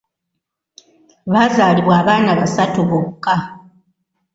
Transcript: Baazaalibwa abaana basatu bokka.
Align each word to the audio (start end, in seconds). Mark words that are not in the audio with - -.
Baazaalibwa 1.31 1.93
abaana 2.01 2.31
basatu 2.39 2.79
bokka. 2.89 3.35